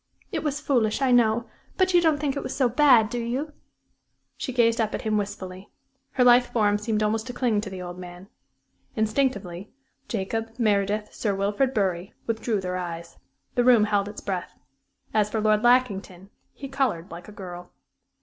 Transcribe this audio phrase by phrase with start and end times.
[0.31, 1.45] "It was foolish, I know,
[1.77, 3.53] but you don't think it was so bad, do you?"
[4.35, 5.69] She gazed up at him wistfully.
[6.13, 8.27] Her lithe form seemed almost to cling to the old man.
[8.95, 9.71] Instinctively,
[10.07, 13.19] Jacob, Meredith, Sir Wilfrid Bury withdrew their eyes.
[13.53, 14.57] The room held its breath.
[15.13, 17.71] As for Lord Lackington, he colored like a girl.